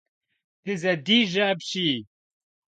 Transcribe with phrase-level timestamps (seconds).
[0.63, 1.97] Дызэдижьэ апщий!